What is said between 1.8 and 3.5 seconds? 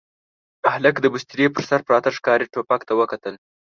پراته ښکاري ټوپک ته وکتل.